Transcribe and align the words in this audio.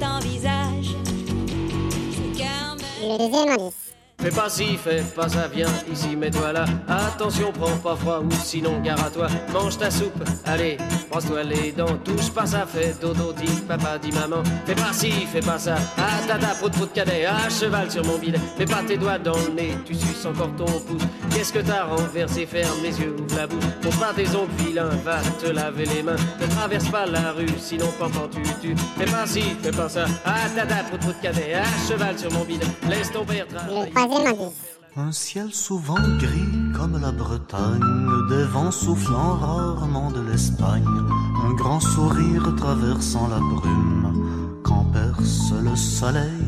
t'envisage. 0.00 0.96
C'est 2.12 2.38
Carmen. 2.38 2.84
Le 3.02 3.18
deuxième. 3.18 3.70
Fais 4.18 4.30
pas 4.30 4.48
ci, 4.48 4.76
fais 4.76 5.02
pas 5.14 5.28
ça, 5.28 5.46
viens 5.52 5.68
ici, 5.92 6.16
mets-toi 6.16 6.52
là. 6.52 6.64
Attention, 6.88 7.52
prends 7.52 7.76
pas 7.76 7.94
froid 7.94 8.20
ou 8.24 8.30
sinon 8.42 8.80
gare 8.80 9.04
à 9.04 9.10
toi. 9.10 9.28
Mange 9.52 9.78
ta 9.78 9.90
soupe, 9.90 10.24
allez, 10.44 10.78
brosse-toi 11.10 11.44
les 11.44 11.70
dents. 11.70 11.96
Touche 12.02 12.30
pas 12.30 12.46
ça, 12.46 12.66
fais 12.66 12.94
dodo, 13.00 13.32
dis 13.34 13.60
papa, 13.68 13.98
dis 13.98 14.10
maman. 14.12 14.42
Fais 14.64 14.74
pas 14.74 14.92
ci, 14.92 15.10
fais 15.32 15.40
pas 15.40 15.58
ça. 15.58 15.76
Ah 15.98 16.26
tata, 16.26 16.48
prout 16.58 16.72
prout 16.72 16.92
cadet, 16.92 17.26
à 17.26 17.48
cheval 17.48 17.90
sur 17.90 18.04
mon 18.04 18.18
bidet. 18.18 18.40
Mets 18.58 18.64
pas 18.64 18.82
tes 18.86 18.96
doigts 18.96 19.18
dans 19.18 19.36
le 19.36 19.52
nez, 19.54 19.76
tu 19.84 19.94
suces 19.94 20.24
encore 20.24 20.50
ton 20.56 20.64
pouce. 20.64 21.02
Qu'est-ce 21.30 21.52
que 21.52 21.60
t'as 21.60 21.84
renversé? 21.84 22.46
Ferme 22.46 22.82
les 22.82 22.98
yeux, 22.98 23.14
ouvre 23.20 23.36
la 23.36 23.46
bouche. 23.46 23.64
Montre 23.84 23.98
pas 23.98 24.12
tes 24.14 24.28
ongles 24.34 24.50
vilains, 24.58 24.90
va 25.04 25.18
te 25.40 25.46
laver 25.46 25.84
les 25.84 26.02
mains. 26.02 26.16
Ne 26.40 26.46
traverse 26.46 26.88
pas 26.88 27.06
la 27.06 27.32
rue, 27.32 27.46
sinon 27.58 27.92
pendant 27.98 28.26
tu 28.28 28.42
tu. 28.60 28.74
Fais 28.98 29.04
pas 29.04 29.26
ci, 29.26 29.42
fais 29.62 29.70
pas 29.70 29.88
ça. 29.88 30.06
Ah 30.24 30.48
tata, 30.54 30.82
prout 30.88 31.00
prout 31.00 31.16
cadet, 31.22 31.54
à 31.54 31.64
cheval 31.86 32.18
sur 32.18 32.32
mon 32.32 32.44
bidet. 32.44 32.66
Laisse 32.88 33.12
ton 33.12 33.24
père 33.24 33.46
Le 33.50 33.90
travailler. 33.92 34.05
Un 34.96 35.10
ciel 35.10 35.52
souvent 35.52 36.00
gris 36.18 36.72
comme 36.74 37.00
la 37.00 37.10
Bretagne, 37.10 37.80
des 38.28 38.44
vents 38.44 38.70
soufflant 38.70 39.34
rarement 39.34 40.10
de 40.10 40.20
l'Espagne, 40.20 40.86
un 41.44 41.52
grand 41.54 41.80
sourire 41.80 42.54
traversant 42.56 43.26
la 43.28 43.38
brume 43.38 44.60
quand 44.62 44.86
perce 44.92 45.52
le 45.60 45.74
soleil. 45.74 46.46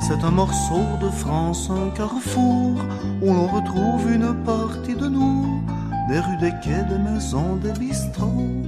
C'est 0.00 0.22
un 0.24 0.30
morceau 0.30 0.84
de 1.00 1.08
France, 1.08 1.70
un 1.70 1.90
carrefour 1.90 2.76
où 3.22 3.26
l'on 3.26 3.46
retrouve 3.46 4.12
une 4.12 4.34
partie 4.44 4.94
de 4.94 5.08
nous, 5.08 5.62
des 6.08 6.20
rues, 6.20 6.38
des 6.38 6.52
quais, 6.62 6.84
des 6.84 6.98
maisons, 6.98 7.56
des 7.56 7.72
bistrots, 7.72 8.62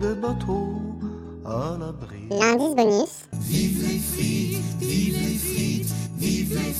des 0.00 0.14
bateaux 0.14 0.82
à 1.44 1.76
l'abri. 1.78 2.28
L'indice 2.30 2.74
bonus 2.74 3.26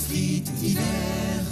frites 0.08 0.52
d'hiver 0.54 1.42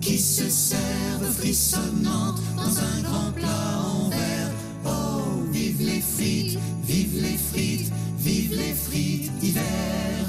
qui 0.00 0.18
se 0.18 0.48
servent 0.48 1.32
frissonnantes 1.38 2.40
dans 2.56 2.78
un 2.78 3.02
grand 3.02 3.32
plat 3.32 3.80
en 3.84 4.08
verre. 4.08 4.50
Oh, 4.84 5.42
vive 5.50 5.82
les 5.82 6.00
frites, 6.00 6.58
vive 6.84 7.22
les 7.22 7.36
frites, 7.36 7.92
vive 8.18 8.54
les 8.56 8.74
frites 8.74 9.32
d'hiver. 9.38 10.24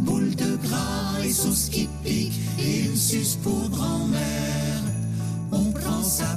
Boules 0.00 0.34
de 0.34 0.56
gras 0.56 1.24
et 1.24 1.32
sauce 1.32 1.68
qui 1.70 1.88
pique 2.04 2.38
et 2.58 2.80
une 2.86 2.96
suce 2.96 3.36
pour 3.42 3.68
grand-mère. 3.70 4.82
On 5.52 5.70
prend 5.72 6.02
sa 6.02 6.36